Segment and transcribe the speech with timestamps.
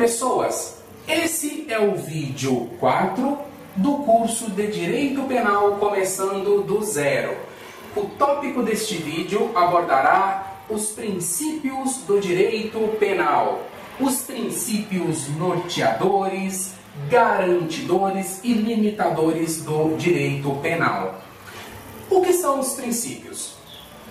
[0.00, 3.36] Pessoas, esse é o vídeo 4
[3.76, 7.36] do curso de Direito Penal começando do zero.
[7.94, 13.60] O tópico deste vídeo abordará os princípios do direito penal,
[14.00, 16.72] os princípios norteadores,
[17.10, 21.20] garantidores e limitadores do direito penal.
[22.08, 23.52] O que são os princípios?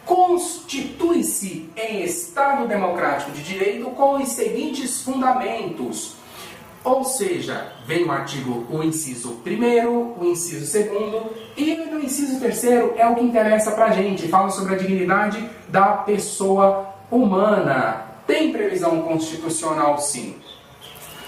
[0.05, 6.17] constitui-se em Estado Democrático de Direito com os seguintes fundamentos
[6.85, 12.95] ou seja, vem o artigo, o inciso primeiro, o inciso segundo e no inciso terceiro
[12.97, 14.27] é o que interessa para a gente.
[14.27, 18.03] Fala sobre a dignidade da pessoa humana.
[18.27, 20.35] Tem previsão constitucional, sim.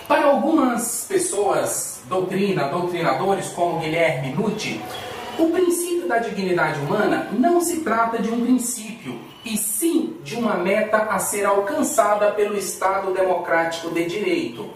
[0.08, 4.80] Para algumas pessoas, doutrina, doutrinadores como Guilherme Nutti,
[5.38, 10.54] o princípio da dignidade humana não se trata de um princípio, e sim de uma
[10.54, 14.70] meta a ser alcançada pelo Estado democrático de direito.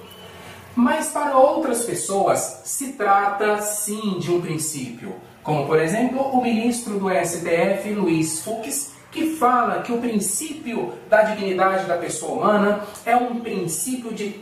[0.75, 6.99] Mas para outras pessoas se trata sim de um princípio, como por exemplo o ministro
[6.99, 13.17] do STF, Luiz Fux, que fala que o princípio da dignidade da pessoa humana é
[13.17, 14.41] um princípio de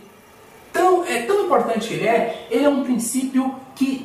[0.73, 3.99] tão, é tão importante que ele é, ele é um princípio que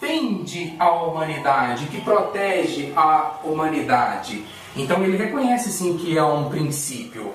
[0.00, 4.44] defende a humanidade, que protege a humanidade.
[4.76, 7.32] Então ele reconhece sim que é um princípio.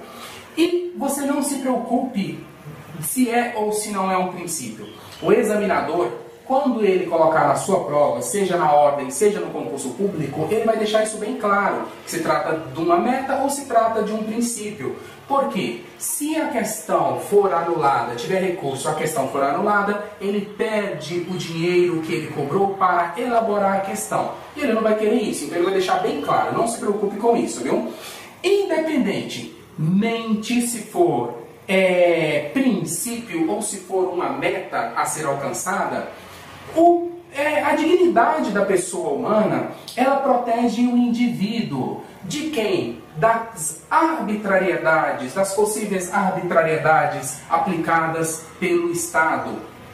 [0.58, 2.44] E você não se preocupe
[3.02, 4.88] se é ou se não é um princípio.
[5.22, 6.12] O examinador,
[6.46, 10.78] quando ele colocar na sua prova, seja na ordem, seja no concurso público, ele vai
[10.78, 14.24] deixar isso bem claro, que se trata de uma meta ou se trata de um
[14.24, 14.96] princípio.
[15.26, 21.38] Porque se a questão for anulada, tiver recurso, a questão for anulada, ele perde o
[21.38, 24.34] dinheiro que ele cobrou para elaborar a questão.
[24.56, 27.16] E ele não vai querer isso, então ele vai deixar bem claro, não se preocupe
[27.18, 27.92] com isso, viu?
[28.44, 36.10] Independente, mente se for é, princípio ou se for uma meta a ser alcançada,
[36.76, 43.02] o, é, a dignidade da pessoa humana ela protege o indivíduo de quem?
[43.16, 49.52] Das arbitrariedades, das possíveis arbitrariedades aplicadas pelo Estado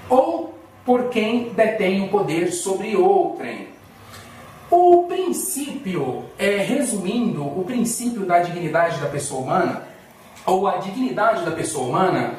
[0.08, 0.54] ou
[0.86, 3.68] por quem detém o poder sobre outrem.
[4.72, 9.84] O princípio, é, resumindo, o princípio da dignidade da pessoa humana
[10.46, 12.36] ou a dignidade da pessoa humana,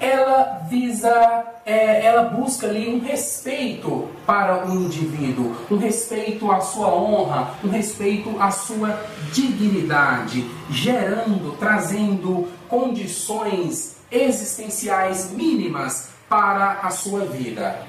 [0.00, 6.88] ela visa, é, ela busca ali um respeito para o indivíduo, um respeito à sua
[6.88, 8.98] honra, um respeito à sua
[9.32, 17.80] dignidade, gerando, trazendo condições existenciais mínimas para a sua vida.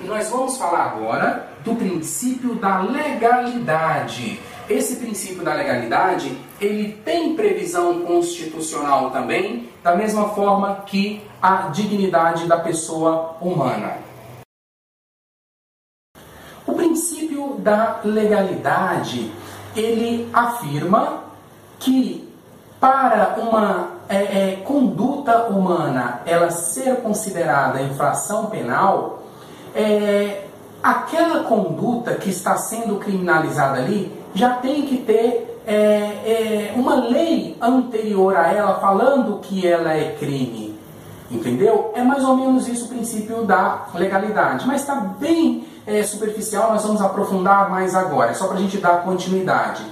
[0.00, 4.40] E nós vamos falar agora do princípio da legalidade.
[4.68, 12.46] Esse princípio da legalidade, ele tem previsão constitucional também, da mesma forma que a dignidade
[12.46, 13.98] da pessoa humana.
[16.66, 19.30] O princípio da legalidade,
[19.76, 21.24] ele afirma
[21.78, 22.28] que
[22.80, 29.22] para uma é, é, conduta humana ela ser considerada infração penal,
[29.74, 30.44] é,
[30.82, 37.54] aquela conduta que está sendo criminalizada ali já tem que ter é, é, uma lei
[37.60, 40.74] anterior a ela falando que ela é crime.
[41.30, 41.92] Entendeu?
[41.94, 44.66] É mais ou menos isso o princípio da legalidade.
[44.66, 49.02] Mas está bem é, superficial, nós vamos aprofundar mais agora, só para a gente dar
[49.02, 49.84] continuidade.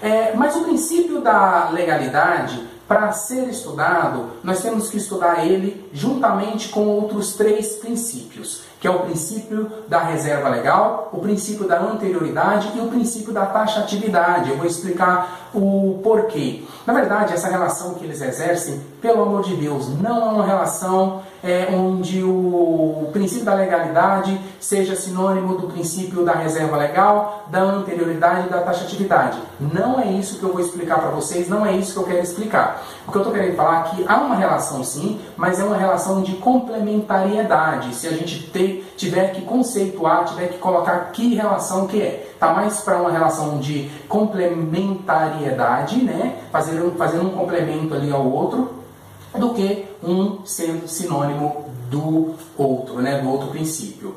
[0.00, 6.68] É, mas o princípio da legalidade para ser estudado, nós temos que estudar ele juntamente
[6.68, 12.72] com outros três princípios, que é o princípio da reserva legal, o princípio da anterioridade
[12.74, 14.50] e o princípio da taxatividade.
[14.50, 16.62] Eu vou explicar o porquê.
[16.86, 21.22] Na verdade, essa relação que eles exercem, pelo amor de Deus, não é uma relação
[21.42, 28.48] é, onde o princípio da legalidade seja sinônimo do princípio da reserva legal, da anterioridade
[28.48, 29.38] e da taxatividade.
[29.60, 32.22] Não é isso que eu vou explicar para vocês, não é isso que eu quero
[32.22, 32.84] explicar.
[33.06, 35.76] O que eu estou querendo falar é que há uma relação sim, mas é uma
[35.76, 37.94] relação de complementariedade.
[37.94, 42.30] Se a gente ter, tiver que conceituar, tiver que colocar que relação que é.
[42.32, 46.38] Está mais para uma relação de complementariedade, né?
[46.50, 48.70] Fazendo, fazendo um complemento ali ao outro,
[49.34, 54.14] do que um sendo sinônimo do outro, né, do outro princípio.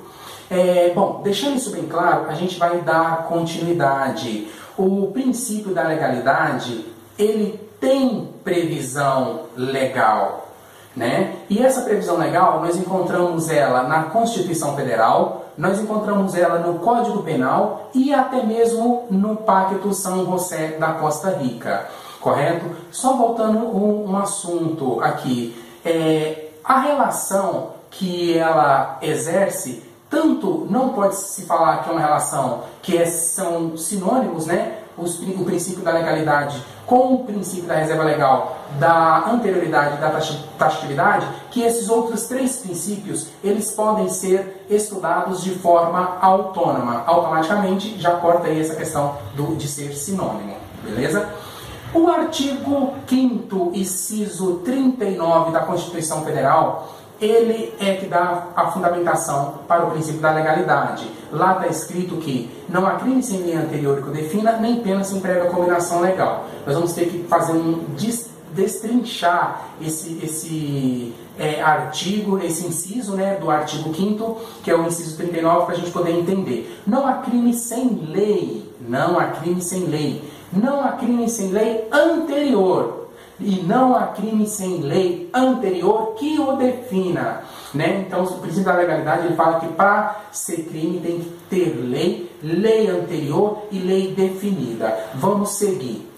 [0.50, 4.48] É, bom, deixando isso bem claro, a gente vai dar continuidade.
[4.78, 6.86] O princípio da legalidade,
[7.18, 10.49] ele tem previsão legal,
[10.96, 11.36] né?
[11.50, 17.24] E essa previsão legal, nós encontramos ela na Constituição Federal, nós encontramos ela no Código
[17.24, 21.88] Penal e até mesmo no Pacto São José da Costa Rica
[22.20, 22.66] correto?
[22.92, 31.16] Só voltando um, um assunto aqui, é, a relação que ela exerce, tanto não pode
[31.16, 34.79] se falar que é uma relação que é, são sinônimos, né?
[35.00, 40.10] Os, o princípio da legalidade com o princípio da reserva legal, da anterioridade e da
[40.58, 47.04] taxatividade, que esses outros três princípios eles podem ser estudados de forma autônoma.
[47.06, 51.30] Automaticamente já corta aí essa questão do, de ser sinônimo, beleza?
[51.94, 56.88] O artigo 5 inciso 39 da Constituição Federal,
[57.22, 61.10] ele é que dá a fundamentação para o princípio da legalidade.
[61.32, 65.04] Lá está escrito que não há crime sem lei anterior que o defina, nem pena
[65.04, 66.46] sem prévia combinação legal.
[66.66, 67.84] Nós vamos ter que fazer um
[68.54, 75.18] destrinchar esse, esse é, artigo, esse inciso né, do artigo 5 que é o inciso
[75.18, 76.82] 39, para a gente poder entender.
[76.88, 81.88] Não há crime sem lei, não há crime sem lei não há crime sem lei
[81.92, 82.99] anterior.
[83.40, 87.42] E não há crime sem lei anterior que o defina.
[87.74, 88.06] Né?
[88.08, 92.32] Então, o princípio da legalidade ele fala que para ser crime tem que ter lei,
[92.42, 94.98] lei anterior e lei definida.
[95.16, 96.10] Vamos seguir.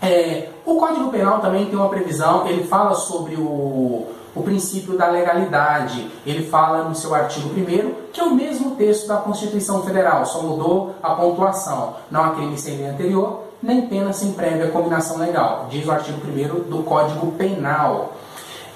[0.00, 5.08] É, o Código Penal também tem uma previsão, ele fala sobre o, o princípio da
[5.08, 6.10] legalidade.
[6.24, 10.42] Ele fala no seu artigo 1 que é o mesmo texto da Constituição Federal, só
[10.42, 11.96] mudou a pontuação.
[12.10, 16.20] Não há crime sem lei anterior, nem pena sem prévia combinação legal, diz o artigo
[16.24, 18.12] 1 do Código Penal.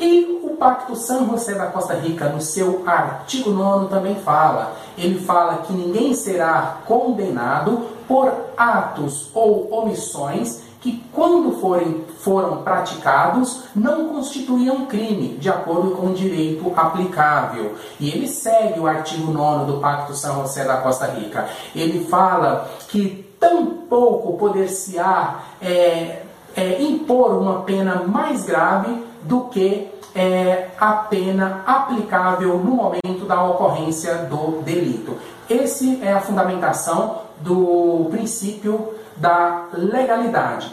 [0.00, 4.72] E o Pacto São José da Costa Rica, no seu artigo 9, também fala.
[4.98, 13.64] Ele fala que ninguém será condenado por atos ou omissões que, quando forem, foram praticados,
[13.76, 17.74] não constituíam crime, de acordo com o direito aplicável.
[18.00, 21.46] E ele segue o artigo 9 do Pacto São José da Costa Rica.
[21.74, 26.22] Ele fala que tampouco poder-se-á é,
[26.54, 33.42] é, impor uma pena mais grave do que é, a pena aplicável no momento da
[33.42, 35.16] ocorrência do delito.
[35.48, 40.72] Esse é a fundamentação do princípio da legalidade.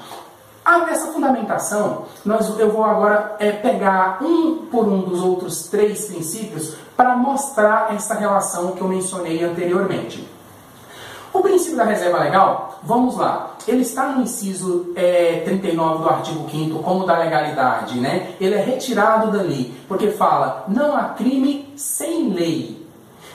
[0.63, 6.07] Ah, nessa fundamentação, nós, eu vou agora é, pegar um por um dos outros três
[6.07, 10.27] princípios para mostrar essa relação que eu mencionei anteriormente.
[11.33, 16.49] O princípio da reserva legal, vamos lá, ele está no inciso é, 39 do artigo
[16.49, 18.33] 5 como da legalidade, né?
[18.39, 22.87] Ele é retirado dali, porque fala, não há crime sem lei.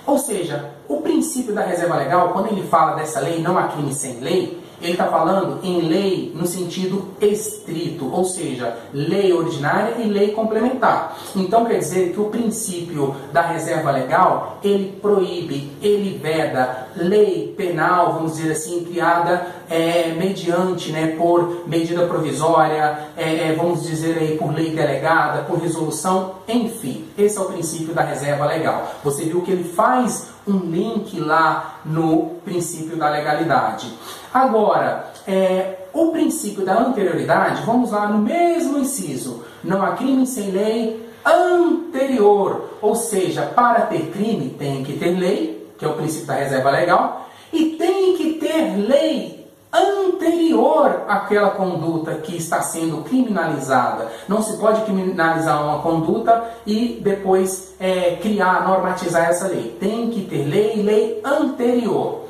[0.06, 3.92] Ou seja, o princípio da reserva legal, quando ele fala dessa lei, não há crime
[3.92, 10.08] sem lei, ele está falando em lei no sentido estrito, ou seja, lei ordinária e
[10.08, 11.16] lei complementar.
[11.36, 18.14] Então quer dizer que o princípio da reserva legal, ele proíbe, ele veda lei penal,
[18.14, 24.36] vamos dizer assim, criada é, mediante, né, por medida provisória, é, é, vamos dizer aí
[24.36, 27.06] por lei delegada, por resolução, enfim.
[27.16, 28.90] Esse é o princípio da reserva legal.
[29.04, 33.92] Você viu que ele faz um link lá no princípio da legalidade.
[34.32, 39.44] Agora, é, o princípio da anterioridade, vamos lá no mesmo inciso.
[39.62, 42.78] Não há crime sem lei anterior.
[42.80, 46.70] Ou seja, para ter crime tem que ter lei, que é o princípio da reserva
[46.70, 49.41] legal, e tem que ter lei
[49.72, 54.08] anterior àquela conduta que está sendo criminalizada.
[54.28, 59.76] Não se pode criminalizar uma conduta e depois é, criar, normatizar essa lei.
[59.80, 62.22] Tem que ter lei, lei anterior.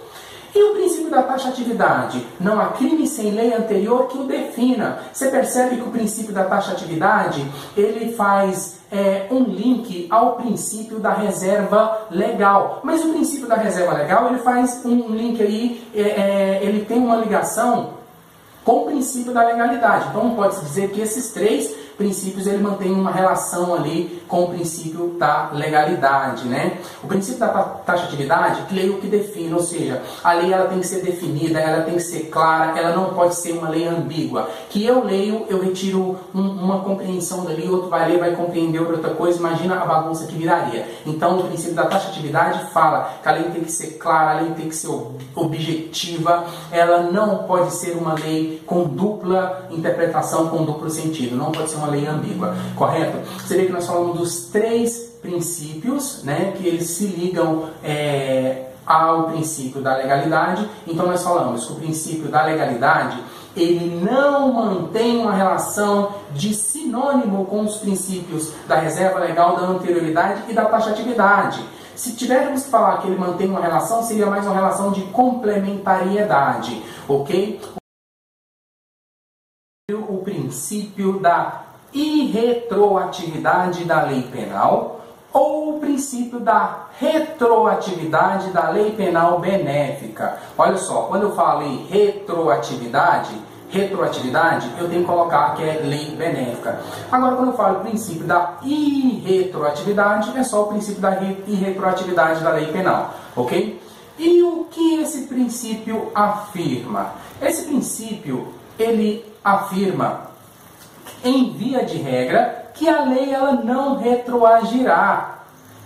[0.55, 2.25] E o princípio da taxatividade?
[2.39, 4.99] Não há crime sem lei anterior que o defina.
[5.13, 7.45] Você percebe que o princípio da taxatividade
[7.75, 12.81] ele faz é, um link ao princípio da reserva legal.
[12.85, 16.99] Mas o princípio da reserva legal ele faz um link aí, é, é, ele tem
[16.99, 17.95] uma ligação
[18.63, 20.09] com o princípio da legalidade.
[20.11, 25.15] Então pode-se dizer que esses três princípios ele mantém uma relação ali com o princípio
[25.19, 26.79] da legalidade, né?
[27.03, 30.81] O princípio da taxatividade, que lei o que define, ou seja, a lei ela tem
[30.81, 34.49] que ser definida, ela tem que ser clara, ela não pode ser uma lei ambígua.
[34.71, 39.11] Que eu leio, eu retiro um, uma compreensão dali, outro vai ler, vai compreender outra
[39.11, 40.87] coisa, imagina a bagunça que viraria.
[41.07, 44.53] Então, o princípio da taxatividade fala que a lei tem que ser clara, a lei
[44.53, 44.89] tem que ser
[45.35, 51.71] objetiva, ela não pode ser uma lei com dupla interpretação, com duplo sentido, não pode
[51.71, 53.19] ser uma lei ambígua, correto?
[53.39, 59.31] Você vê que nós falamos dos três princípios, né, que eles se ligam é, ao
[59.31, 60.69] princípio da legalidade.
[60.87, 63.23] Então nós falamos que o princípio da legalidade
[63.55, 70.51] ele não mantém uma relação de sinônimo com os princípios da reserva legal, da anterioridade
[70.51, 71.63] e da taxatividade.
[71.95, 76.83] Se tivéssemos que falar que ele mantém uma relação, seria mais uma relação de complementariedade,
[77.07, 77.61] ok?
[79.91, 81.62] O princípio da
[81.93, 85.01] irretroatividade da lei penal
[85.33, 90.39] ou o princípio da retroatividade da lei penal benéfica.
[90.59, 93.35] Olha só, quando eu falo em retroatividade,
[93.71, 96.79] retroatividade, eu tenho que colocar que é lei benéfica.
[97.11, 102.67] Agora, quando eu falo princípio da irretroatividade, é só o princípio da irretroatividade da lei
[102.67, 103.81] penal, ok?
[104.19, 107.15] E o que esse princípio afirma?
[107.41, 110.32] Esse princípio, ele afirma
[111.25, 115.39] em via de regra, que a lei ela não retroagirá,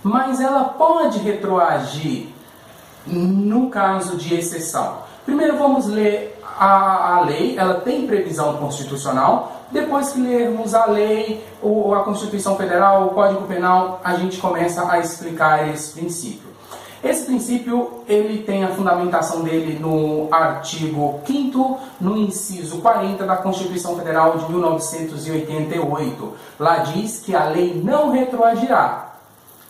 [0.03, 2.27] mas ela pode retroagir
[3.05, 4.99] no caso de exceção.
[5.25, 9.53] Primeiro vamos ler a, a lei, ela tem previsão constitucional.
[9.71, 14.89] Depois que lermos a lei, ou a Constituição Federal, o Código Penal, a gente começa
[14.89, 16.46] a explicar esse princípio.
[17.03, 23.95] Esse princípio ele tem a fundamentação dele no artigo 5 no inciso 40 da Constituição
[23.95, 26.33] Federal de 1988.
[26.59, 29.13] Lá diz que a lei não retroagirá,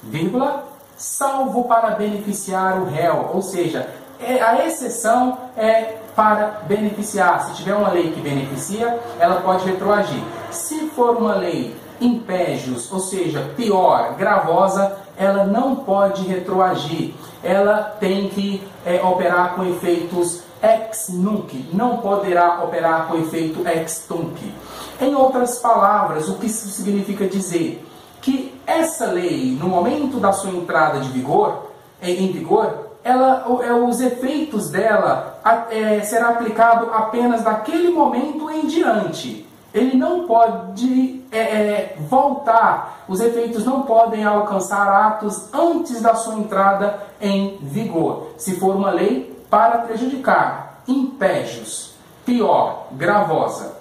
[0.01, 0.65] vírgula,
[0.95, 7.45] salvo para beneficiar o réu, ou seja, é, a exceção é para beneficiar.
[7.45, 10.21] Se tiver uma lei que beneficia, ela pode retroagir.
[10.49, 17.13] Se for uma lei impégios, ou seja, pior, gravosa, ela não pode retroagir.
[17.43, 24.05] Ela tem que é, operar com efeitos ex nunc, não poderá operar com efeito ex
[24.07, 24.37] tunc.
[24.99, 27.85] Em outras palavras, o que isso significa dizer?
[28.21, 31.71] Que essa lei, no momento da sua entrada de vigor,
[32.01, 38.67] é, em vigor, ela, é, os efeitos dela é, será aplicado apenas daquele momento em
[38.67, 39.46] diante
[39.77, 46.35] ele não pode é, é, voltar, os efeitos não podem alcançar atos antes da sua
[46.35, 51.93] entrada em vigor, se for uma lei para prejudicar, impégios,
[52.25, 53.77] pior, gravosa.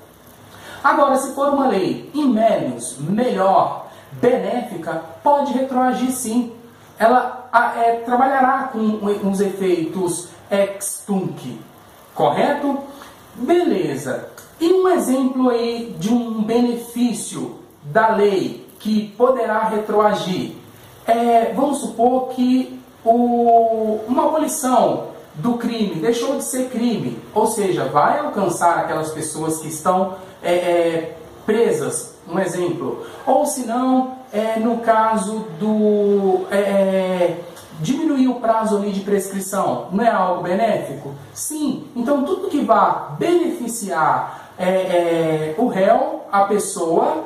[0.82, 6.52] Agora, se for uma lei in melius, melhor, benéfica, pode retroagir sim.
[6.98, 11.60] Ela é, trabalhará com os efeitos ex tunc,
[12.14, 12.78] correto?
[13.34, 14.30] Beleza.
[14.60, 20.52] E um exemplo aí de um benefício da lei que poderá retroagir.
[21.06, 27.84] É, vamos supor que o, uma abolição do crime deixou de ser crime, ou seja,
[27.84, 33.04] vai alcançar aquelas pessoas que estão é, é, presas, um exemplo.
[33.26, 37.40] Ou se não, é, no caso do é, é,
[37.80, 41.14] diminuir o prazo ali de prescrição, não é algo benéfico?
[41.34, 41.84] Sim.
[41.94, 47.24] Então tudo que vá beneficiar é, é, o réu, a pessoa,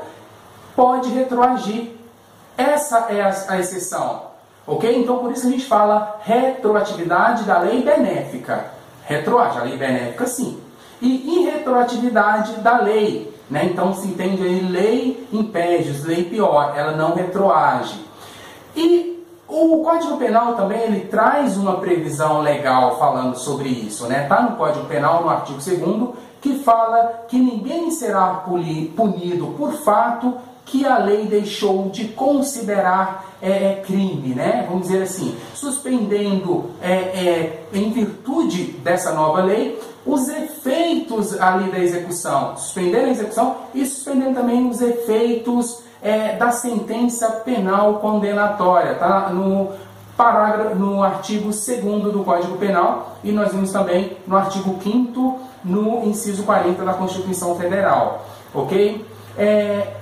[0.74, 1.92] pode retroagir.
[2.56, 4.30] Essa é a, a exceção.
[4.66, 5.00] Ok?
[5.00, 8.66] Então por isso a gente fala retroatividade da lei benéfica.
[9.04, 10.60] Retroage, a lei benéfica sim.
[11.00, 13.34] E irretroatividade da lei.
[13.50, 13.64] Né?
[13.64, 18.00] Então se entende aí lei impédios, lei pior, ela não retroage.
[18.76, 24.04] E o Código Penal também ele traz uma previsão legal falando sobre isso.
[24.04, 24.28] Está né?
[24.28, 25.80] Tá no Código Penal, no artigo 2
[26.40, 28.42] que fala que ninguém será
[28.96, 34.64] punido por fato que a lei deixou de considerar é, é, crime, né?
[34.68, 41.78] Vamos dizer assim, suspendendo é, é, em virtude dessa nova lei os efeitos ali da
[41.78, 49.30] execução, suspendendo a execução e suspendendo também os efeitos é, da sentença penal condenatória, tá?
[49.30, 49.72] No
[50.16, 56.04] parágrafo, no artigo 2 do Código Penal e nós vimos também no artigo 5 no
[56.06, 58.26] inciso 40 da Constituição Federal.
[58.54, 59.04] Ok?
[59.36, 59.94] É,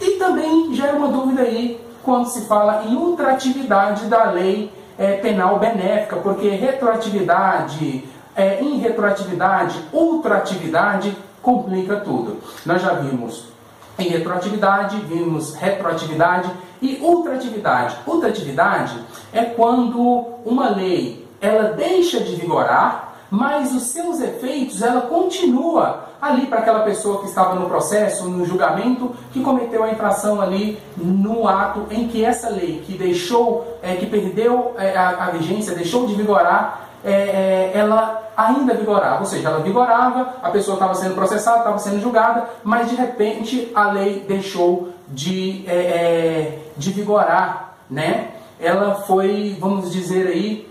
[0.00, 5.58] e também gera uma dúvida aí quando se fala em ultratividade da lei é, penal
[5.58, 8.04] benéfica, porque retroatividade,
[8.34, 12.38] é, em retroatividade, ultratividade complica tudo.
[12.64, 13.52] Nós já vimos
[13.98, 16.50] em retroatividade, vimos retroatividade
[16.80, 17.96] e ultratividade.
[18.06, 18.98] Ultratividade
[19.32, 26.44] é quando uma lei ela deixa de vigorar, mas os seus efeitos ela continua ali
[26.44, 31.48] para aquela pessoa que estava no processo, no julgamento, que cometeu a infração ali no
[31.48, 36.06] ato em que essa lei que deixou, é, que perdeu é, a, a, vigência, deixou
[36.06, 41.14] de vigorar, é, é, ela ainda vigorava, ou seja, ela vigorava, a pessoa estava sendo
[41.14, 47.78] processada, estava sendo julgada, mas de repente a lei deixou de, é, é, de vigorar,
[47.88, 48.32] né?
[48.60, 50.70] Ela foi, vamos dizer aí,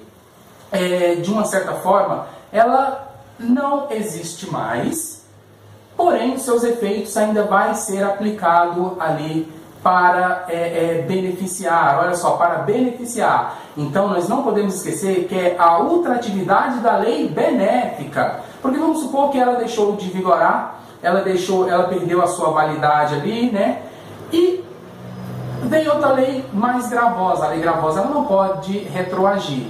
[1.22, 5.26] de uma certa forma, ela não existe mais,
[5.96, 9.52] porém seus efeitos ainda vai ser aplicado ali
[9.84, 13.58] para é, é, beneficiar, olha só, para beneficiar.
[13.76, 19.32] Então nós não podemos esquecer que é a ultratividade da lei benéfica, porque vamos supor
[19.32, 23.82] que ela deixou de vigorar, ela deixou, ela perdeu a sua validade ali, né?
[24.32, 24.64] E
[25.64, 29.66] veio outra lei mais gravosa, a lei gravosa ela não pode retroagir.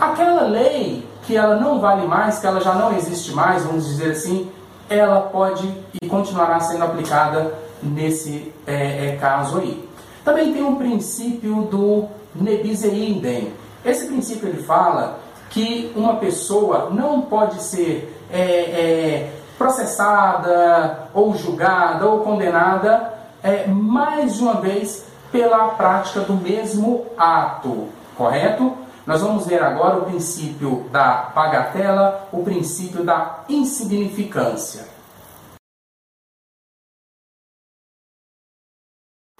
[0.00, 4.12] Aquela lei que ela não vale mais, que ela já não existe mais, vamos dizer
[4.12, 4.48] assim,
[4.88, 5.66] ela pode
[6.00, 7.52] e continuará sendo aplicada
[7.82, 9.88] nesse é, é, caso aí.
[10.24, 12.04] Também tem um princípio do
[12.34, 13.52] nebise idem.
[13.84, 15.18] Esse princípio ele fala
[15.50, 24.34] que uma pessoa não pode ser é, é processada ou julgada ou condenada é, mais
[24.34, 28.85] de uma vez pela prática do mesmo ato, correto?
[29.06, 34.88] Nós vamos ver agora o princípio da bagatela, o princípio da insignificância.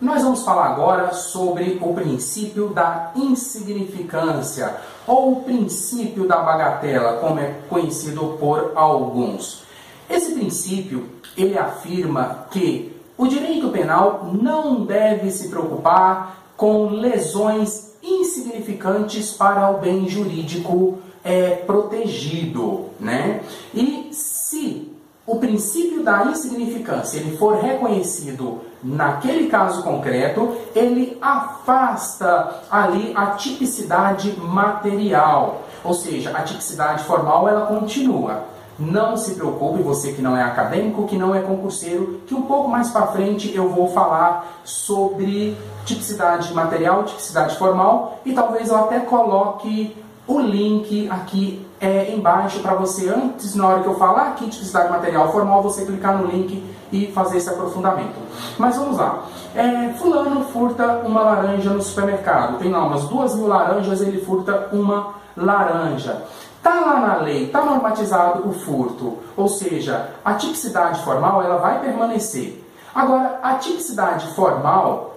[0.01, 7.41] Nós vamos falar agora sobre o princípio da insignificância, ou o princípio da bagatela, como
[7.41, 9.65] é conhecido por alguns.
[10.09, 19.33] Esse princípio, ele afirma que o direito penal não deve se preocupar com lesões insignificantes
[19.33, 23.43] para o bem jurídico é, protegido, né?
[23.75, 24.93] E se
[25.27, 34.39] o princípio da insignificância ele for reconhecido naquele caso concreto, ele afasta ali a tipicidade
[34.39, 38.45] material, ou seja, a tipicidade formal ela continua.
[38.79, 42.69] Não se preocupe, você que não é acadêmico, que não é concurseiro, que um pouco
[42.69, 49.01] mais para frente eu vou falar sobre tipicidade material, tipicidade formal e talvez eu até
[49.01, 54.49] coloque o link aqui é, embaixo para você, antes, na hora que eu falar aqui
[54.49, 56.63] tipicidade material formal, você clicar no link
[56.93, 58.17] e fazer esse aprofundamento.
[58.59, 59.25] Mas vamos lá.
[59.55, 62.59] É, fulano furta uma laranja no supermercado.
[62.59, 66.23] Tem lá umas duas mil laranjas, ele furta uma laranja.
[66.67, 71.79] Está lá na lei, está normatizado o furto, ou seja, a tipicidade formal ela vai
[71.79, 72.61] permanecer.
[72.93, 75.15] Agora, a tipicidade formal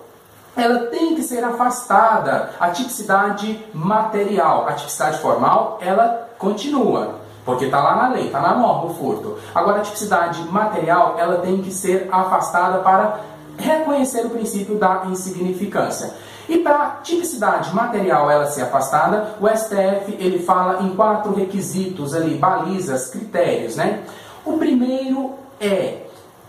[0.55, 2.51] ela tem que ser afastada.
[2.59, 7.15] A tipicidade material, a tipicidade formal, ela continua.
[7.43, 9.39] Porque está lá na lei, está na norma o furto.
[9.55, 13.21] Agora, a tipicidade material, ela tem que ser afastada para
[13.57, 16.13] reconhecer o princípio da insignificância.
[16.49, 22.35] E para tipicidade material ela ser afastada, o STF ele fala em quatro requisitos ali,
[22.35, 24.03] balizas, critérios, né?
[24.43, 26.07] O primeiro é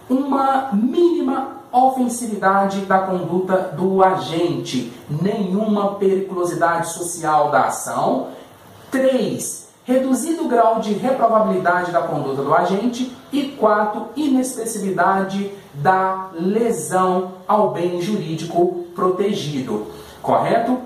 [0.08, 8.28] uma mínima ofensividade da conduta do agente, nenhuma periculosidade social da ação.
[8.90, 9.69] 3.
[9.90, 13.12] Reduzido o grau de reprovabilidade da conduta do agente.
[13.32, 14.10] E 4.
[14.14, 19.88] Inexpressividade da lesão ao bem jurídico protegido.
[20.22, 20.78] Correto?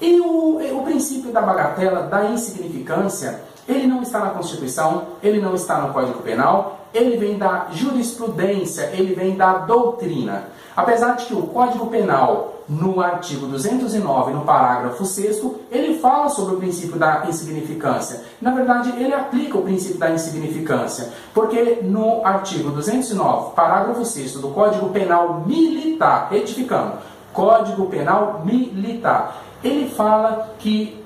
[0.00, 5.56] E o, o princípio da bagatela, da insignificância, ele não está na Constituição, ele não
[5.56, 10.44] está no Código Penal, ele vem da jurisprudência, ele vem da doutrina.
[10.76, 16.54] Apesar de que o Código Penal, no artigo 209, no parágrafo 6 ele fala sobre
[16.54, 18.22] o princípio da insignificância.
[18.40, 24.48] Na verdade, ele aplica o princípio da insignificância, porque no artigo 209, parágrafo 6 do
[24.48, 26.94] Código Penal Militar, retificando,
[27.32, 31.02] Código Penal Militar, ele fala que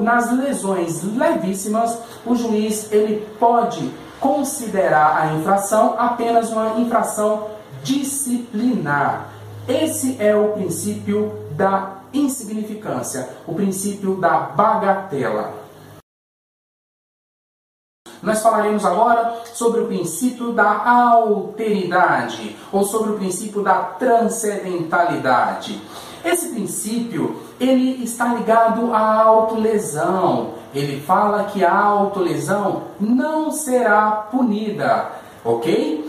[0.00, 7.48] nas lesões levíssimas, o juiz ele pode considerar a infração apenas uma infração
[7.82, 9.31] disciplinar.
[9.68, 15.54] Esse é o princípio da insignificância, o princípio da bagatela.
[18.20, 25.80] Nós falaremos agora sobre o princípio da alteridade ou sobre o princípio da transcendentalidade.
[26.24, 30.54] Esse princípio, ele está ligado à autolesão.
[30.74, 35.10] Ele fala que a autolesão não será punida,
[35.44, 36.01] ok?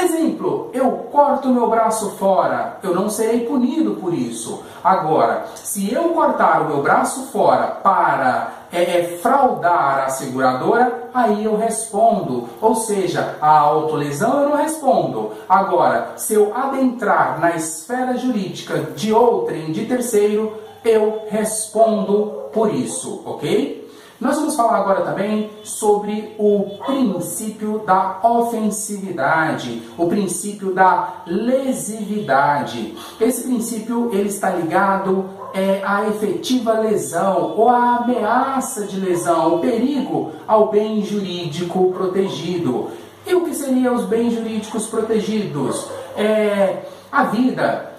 [0.00, 4.62] Exemplo, eu corto meu braço fora, eu não serei punido por isso.
[4.82, 11.44] Agora, se eu cortar o meu braço fora para é, é, fraudar a seguradora, aí
[11.44, 12.48] eu respondo.
[12.60, 15.32] Ou seja, a autolesão eu não respondo.
[15.48, 23.22] Agora, se eu adentrar na esfera jurídica de outrem, de terceiro, eu respondo por isso,
[23.24, 23.77] ok?
[24.20, 32.96] Nós vamos falar agora também sobre o princípio da ofensividade, o princípio da lesividade.
[33.20, 39.58] Esse princípio ele está ligado é, à efetiva lesão ou à ameaça de lesão, o
[39.60, 42.90] perigo ao bem jurídico protegido.
[43.24, 45.86] E o que seriam os bens jurídicos protegidos?
[46.16, 47.92] É, a vida,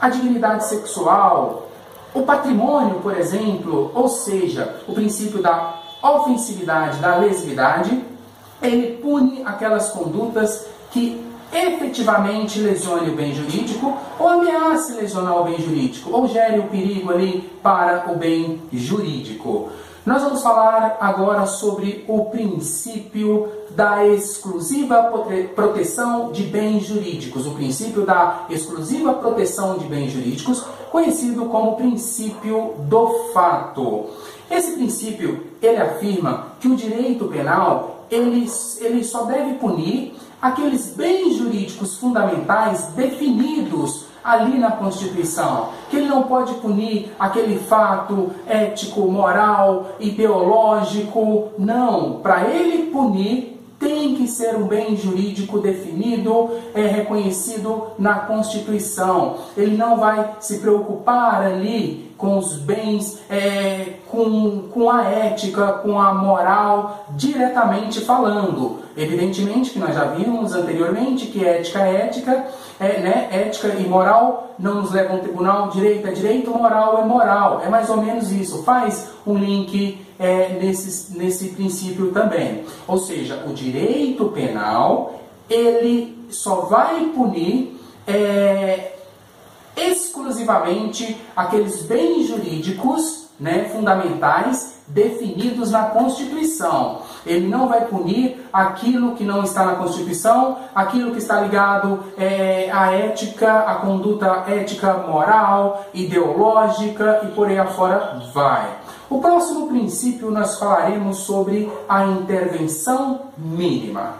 [0.00, 1.63] a dignidade sexual,
[2.14, 8.00] o patrimônio, por exemplo, ou seja, o princípio da ofensividade, da lesividade,
[8.62, 11.22] ele pune aquelas condutas que
[11.52, 17.12] efetivamente lesione o bem jurídico ou ameace lesionar o bem jurídico ou gere o perigo
[17.12, 19.70] ali para o bem jurídico.
[20.04, 25.10] Nós vamos falar agora sobre o princípio da exclusiva
[25.54, 32.74] proteção de bens jurídicos, o princípio da exclusiva proteção de bens jurídicos, conhecido como princípio
[32.80, 34.10] do fato.
[34.50, 38.46] Esse princípio, ele afirma que o direito penal, ele,
[38.80, 46.24] ele só deve punir aqueles bens jurídicos fundamentais definidos ali na Constituição, que ele não
[46.24, 52.14] pode punir aquele fato ético, moral, ideológico, não.
[52.14, 59.36] Para ele punir, tem que ser um bem jurídico definido, é, reconhecido na Constituição.
[59.56, 66.00] Ele não vai se preocupar ali com os bens, é, com, com a ética, com
[66.00, 68.78] a moral, diretamente falando.
[68.96, 72.46] Evidentemente que nós já vimos anteriormente que ética é ética,
[72.80, 73.28] é, né?
[73.30, 77.62] ética e moral não nos levam ao tribunal, direito é direito, moral é moral.
[77.64, 78.62] É mais ou menos isso.
[78.62, 82.64] Faz um link é, nesse, nesse princípio também.
[82.86, 88.93] Ou seja, o direito penal ele só vai punir é,
[89.76, 97.02] exclusivamente aqueles bens jurídicos né, fundamentais definidos na Constituição.
[97.24, 102.70] Ele não vai punir aquilo que não está na Constituição, aquilo que está ligado é,
[102.70, 108.78] à ética, à conduta ética, moral, ideológica e por aí afora vai.
[109.08, 114.14] O próximo princípio nós falaremos sobre a intervenção mínima.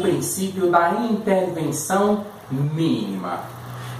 [0.00, 3.40] O princípio da intervenção mínima.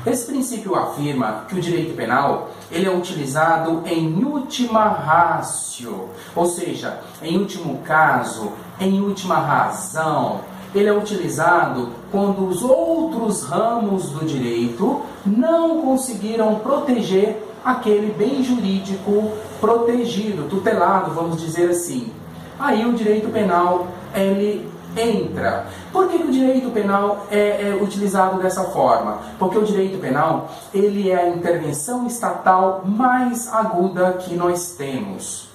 [0.07, 7.01] Esse princípio afirma que o direito penal ele é utilizado em última ratio, ou seja,
[7.23, 10.41] em último caso, em última razão.
[10.75, 19.33] Ele é utilizado quando os outros ramos do direito não conseguiram proteger aquele bem jurídico
[19.61, 22.11] protegido, tutelado, vamos dizer assim.
[22.59, 25.67] Aí o direito penal ele entra.
[25.93, 29.19] Por que, o direito penal é, é, utilizado dessa forma?
[29.39, 35.49] Porque o direito penal ele é a intervenção estatal mais aguda que nós temos.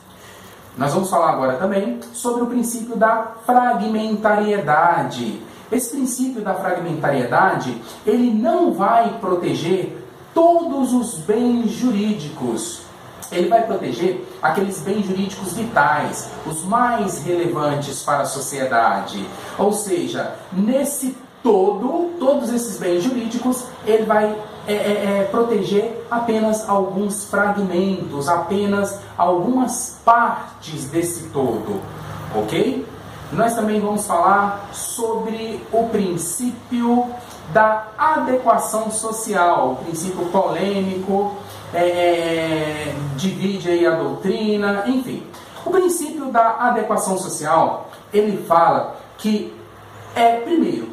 [0.78, 5.42] Nós vamos falar agora também sobre o princípio da fragmentariedade.
[5.72, 9.98] Esse princípio da fragmentariedade, ele não vai proteger
[10.34, 12.85] todos os bens jurídicos.
[13.32, 19.26] Ele vai proteger aqueles bens jurídicos vitais, os mais relevantes para a sociedade.
[19.58, 24.36] Ou seja, nesse todo, todos esses bens jurídicos, ele vai
[24.68, 31.80] é, é, é, proteger apenas alguns fragmentos, apenas algumas partes desse todo,
[32.36, 32.84] ok?
[33.32, 37.06] Nós também vamos falar sobre o princípio
[37.54, 41.36] da adequação social, o princípio polêmico,
[41.74, 45.26] é, divide aí a doutrina, enfim.
[45.66, 49.54] O princípio da adequação social, ele fala que,
[50.16, 50.90] é, primeiro,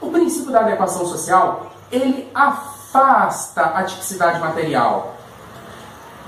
[0.00, 5.14] o princípio da adequação social, ele afasta a tipicidade material.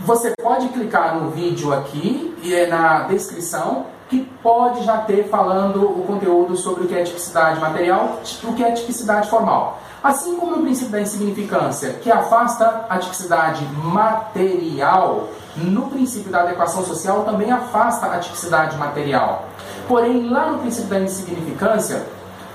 [0.00, 5.84] Você pode clicar no vídeo aqui e é na descrição que pode já ter falando
[5.84, 9.80] o conteúdo sobre o que é tipicidade material e o que é tipicidade formal.
[10.02, 16.84] Assim como no princípio da insignificância, que afasta a tipicidade material, no princípio da adequação
[16.84, 19.44] social também afasta a tipicidade material.
[19.88, 22.06] Porém, lá no princípio da insignificância,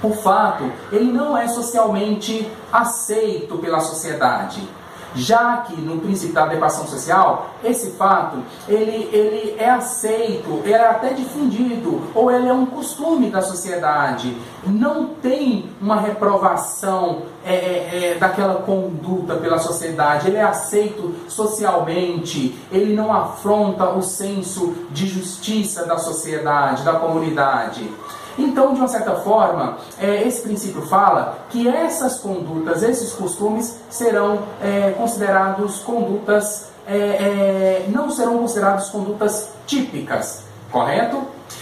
[0.02, 4.68] o fato ele não é socialmente aceito pela sociedade
[5.16, 11.14] já que no princípio da adequação social, esse fato ele, ele é aceito, é até
[11.14, 14.36] difundido, ou ele é um costume da sociedade.
[14.66, 22.58] Não tem uma reprovação é, é, é, daquela conduta pela sociedade, ele é aceito socialmente,
[22.72, 27.90] ele não afronta o senso de justiça da sociedade, da comunidade.
[28.38, 34.40] Então, de uma certa forma, é, esse princípio fala que essas condutas, esses costumes serão
[34.62, 41.22] é, considerados condutas, é, é, não serão considerados condutas típicas, correto?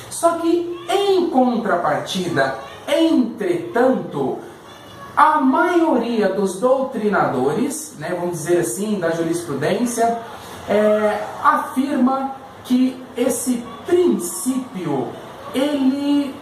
[0.09, 2.55] Só que, em contrapartida,
[2.87, 4.39] entretanto,
[5.15, 10.19] a maioria dos doutrinadores, né, vamos dizer assim, da jurisprudência,
[10.69, 15.09] é, afirma que esse princípio
[15.53, 16.33] ele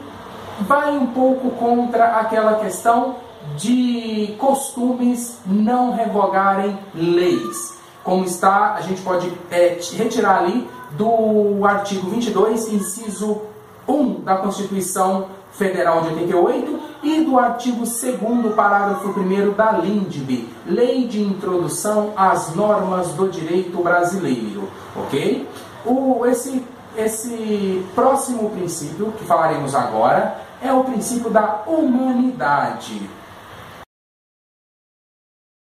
[0.62, 3.16] vai um pouco contra aquela questão
[3.56, 7.78] de costumes não revogarem leis.
[8.04, 13.42] Como está, a gente pode é, retirar ali do artigo 22, inciso
[13.88, 21.08] 1 da Constituição Federal de 88 e do artigo 2 parágrafo 1 da LINDB, Lei
[21.08, 25.48] de Introdução às Normas do Direito Brasileiro, ok?
[25.86, 26.64] O, esse,
[26.98, 33.10] esse próximo princípio que falaremos agora é o princípio da humanidade.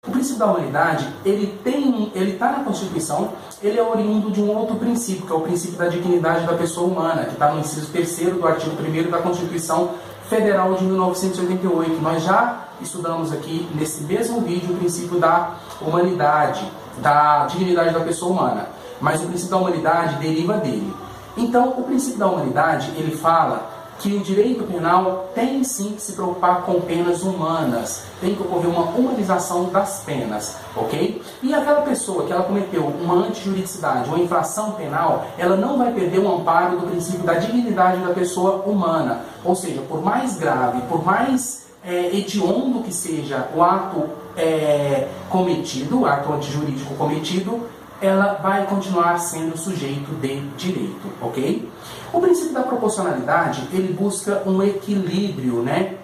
[0.08, 4.56] O princípio da humanidade, ele tem, ele está na Constituição, ele é oriundo de um
[4.56, 7.92] outro princípio, que é o princípio da dignidade da pessoa humana, que está no inciso
[7.92, 9.96] 3 do artigo 1 da Constituição
[10.30, 12.02] Federal de 1988.
[12.02, 18.32] Nós já estudamos aqui, nesse mesmo vídeo, o princípio da humanidade, da dignidade da pessoa
[18.32, 18.70] humana.
[19.02, 20.94] Mas o princípio da humanidade deriva dele.
[21.36, 23.75] Então, o princípio da humanidade, ele fala
[24.06, 28.70] que o direito penal tem sim que se preocupar com penas humanas, tem que ocorrer
[28.70, 31.24] uma humanização das penas, ok?
[31.42, 36.20] E aquela pessoa que ela cometeu uma antijuridicidade, uma infração penal, ela não vai perder
[36.20, 41.04] o amparo do princípio da dignidade da pessoa humana, ou seja, por mais grave, por
[41.04, 47.68] mais é, hediondo que seja o ato é, cometido, o ato antijurídico cometido,
[48.00, 51.68] ela vai continuar sendo sujeito de direito, ok?
[52.16, 55.96] O princípio da proporcionalidade, ele busca um equilíbrio, né?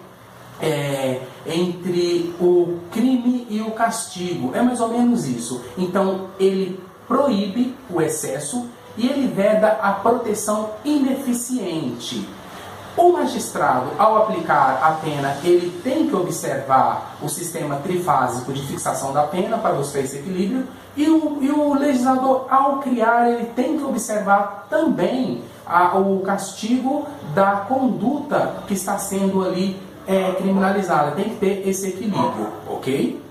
[0.62, 4.52] É, entre o crime e o castigo.
[4.54, 5.64] É mais ou menos isso.
[5.78, 12.28] Então, ele proíbe o excesso e ele veda a proteção ineficiente.
[12.98, 19.14] O magistrado, ao aplicar a pena, ele tem que observar o sistema trifásico de fixação
[19.14, 23.78] da pena para buscar esse equilíbrio, e o, e o legislador, ao criar, ele tem
[23.78, 31.12] que observar também a, o castigo da conduta que está sendo ali é, criminalizada.
[31.12, 33.22] Tem que ter esse equilíbrio, ok?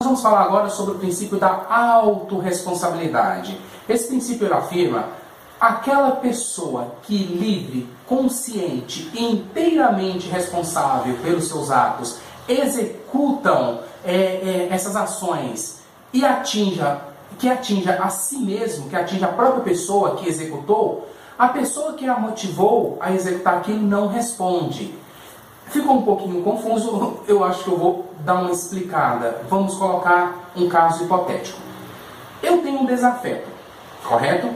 [0.00, 3.60] Nós vamos falar agora sobre o princípio da autorresponsabilidade.
[3.88, 5.08] Esse princípio afirma
[5.60, 14.96] aquela pessoa que livre, consciente e inteiramente responsável pelos seus atos executam é, é, essas
[14.96, 17.00] ações e atinja,
[17.38, 22.06] que atinja a si mesmo, que atinja a própria pessoa que executou, a pessoa que
[22.08, 24.94] a motivou a executar aquilo não responde.
[25.66, 29.42] Ficou um pouquinho confuso, eu acho que eu vou dar uma explicada.
[29.48, 31.58] Vamos colocar um caso hipotético.
[32.42, 33.48] Eu tenho um desafeto,
[34.04, 34.48] correto?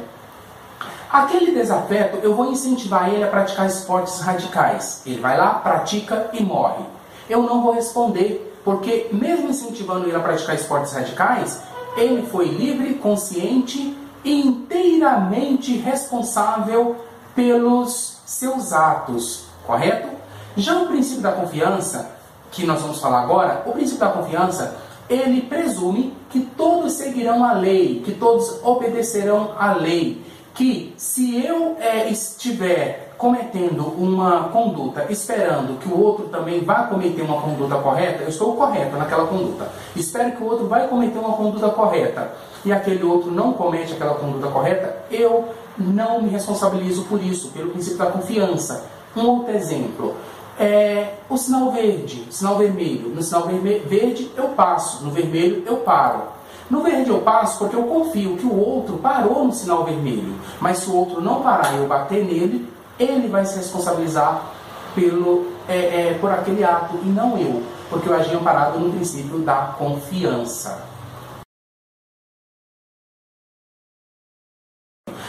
[1.10, 5.02] Aquele desafeto, eu vou incentivar ele a praticar esportes radicais.
[5.06, 6.84] Ele vai lá, pratica e morre.
[7.28, 11.62] Eu não vou responder, porque mesmo incentivando ele a praticar esportes radicais,
[11.96, 16.96] ele foi livre, consciente e inteiramente responsável
[17.34, 20.08] pelos seus atos, correto?
[20.56, 22.10] Já o princípio da confiança,
[22.50, 24.76] que nós vamos falar agora, o princípio da confiança,
[25.08, 30.24] ele presume que todos seguirão a lei, que todos obedecerão à lei
[30.56, 37.22] que se eu é, estiver cometendo uma conduta esperando que o outro também vá cometer
[37.22, 39.68] uma conduta correta, eu estou correto naquela conduta.
[39.94, 42.32] Espero que o outro vai cometer uma conduta correta
[42.64, 45.48] e aquele outro não comete aquela conduta correta, eu
[45.78, 48.86] não me responsabilizo por isso, pelo princípio da confiança.
[49.16, 50.14] Um outro exemplo
[50.58, 53.08] é o sinal verde, sinal vermelho.
[53.10, 56.22] No sinal verde eu passo, no vermelho eu paro.
[56.68, 60.34] No verde eu passo porque eu confio que o outro parou no sinal vermelho.
[60.60, 64.52] Mas se o outro não parar e eu bater nele, ele vai se responsabilizar
[64.94, 69.38] pelo, é, é, por aquele ato e não eu, porque eu agi amparado no princípio
[69.40, 70.86] da confiança.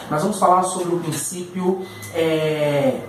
[0.10, 3.02] Nós vamos falar sobre o princípio é,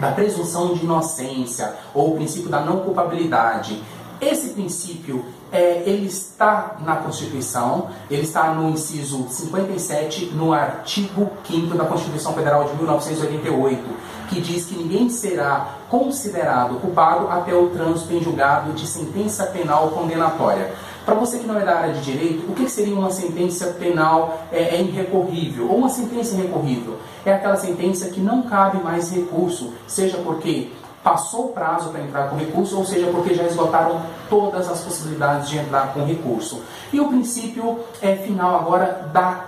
[0.00, 3.82] da presunção de inocência ou o princípio da não culpabilidade.
[4.20, 11.76] Esse princípio é, ele está na Constituição, ele está no inciso 57, no artigo 5
[11.76, 13.84] da Constituição Federal de 1988,
[14.28, 19.90] que diz que ninguém será considerado culpado até o trânsito em julgado de sentença penal
[19.90, 20.72] condenatória.
[21.04, 24.46] Para você que não é da área de direito, o que seria uma sentença penal
[24.50, 25.70] é, é irrecorrível?
[25.70, 26.96] Ou uma sentença irrecorrível?
[27.24, 30.72] É aquela sentença que não cabe mais recurso, seja porque
[31.06, 35.48] passou o prazo para entrar com recurso, ou seja, porque já esgotaram todas as possibilidades
[35.48, 36.60] de entrar com recurso.
[36.92, 39.44] E o princípio é final agora da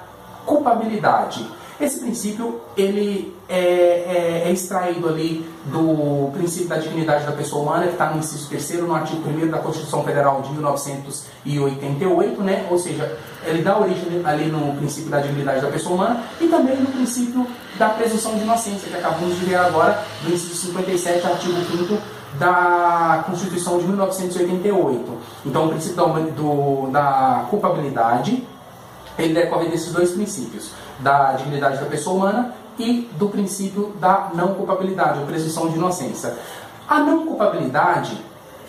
[0.47, 1.45] culpabilidade.
[1.81, 7.87] Esse princípio ele é, é, é, extraído ali do princípio da dignidade da pessoa humana,
[7.87, 12.67] que está no inciso 3 no artigo 1 da Constituição Federal de 1988, né?
[12.71, 16.77] ou seja, ele dá origem ali no princípio da dignidade da pessoa humana e também
[16.77, 21.55] no princípio da presunção de inocência, que acabamos de ver agora, no inciso 57, artigo
[21.55, 21.99] 5
[22.39, 25.19] da Constituição de 1988.
[25.47, 28.47] Então, o princípio da, do, da culpabilidade
[29.19, 34.55] ele decorre desses dois princípios, da dignidade da pessoa humana e do princípio da não
[34.55, 36.35] culpabilidade, ou presunção de inocência.
[36.89, 38.17] A não culpabilidade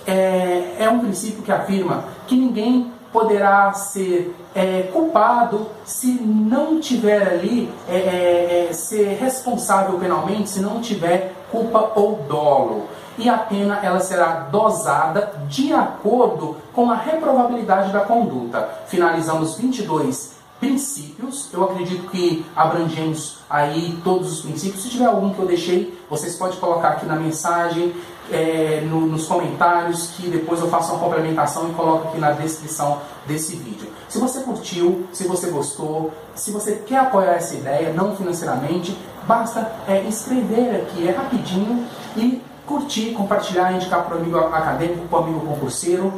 [0.07, 7.27] é, é um princípio que afirma que ninguém poderá ser é, culpado se não tiver
[7.27, 12.87] ali, é, é, é ser responsável penalmente, se não tiver culpa ou dolo.
[13.17, 18.69] E a pena ela será dosada de acordo com a reprovabilidade da conduta.
[18.87, 21.49] Finalizamos 22 princípios.
[21.53, 24.83] Eu acredito que abrangemos aí todos os princípios.
[24.83, 27.93] Se tiver algum que eu deixei, vocês podem colocar aqui na mensagem,
[28.31, 33.01] é, no, nos comentários, que depois eu faço uma complementação e coloco aqui na descrição
[33.25, 33.87] desse vídeo.
[34.07, 38.95] Se você curtiu, se você gostou, se você quer apoiar essa ideia, não financeiramente,
[39.25, 45.19] basta é, escrever aqui, é rapidinho, e curtir, compartilhar, indicar para o amigo acadêmico, para
[45.19, 46.13] o amigo concurseiro.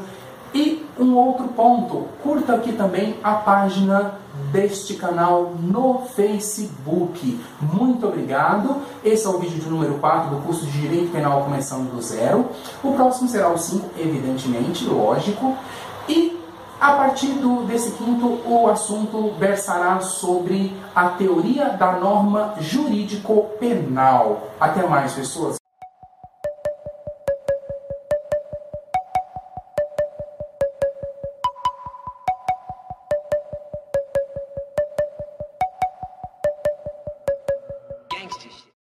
[0.53, 4.15] E um outro ponto, curta aqui também a página
[4.51, 7.39] deste canal no Facebook.
[7.61, 8.77] Muito obrigado.
[9.03, 12.49] Esse é o vídeo de número 4 do curso de Direito Penal começando do zero.
[12.83, 15.55] O próximo será o 5, evidentemente, lógico.
[16.07, 16.39] E
[16.79, 24.47] a partir do, desse quinto, o assunto versará sobre a teoria da norma jurídico-penal.
[24.59, 25.60] Até mais, pessoas.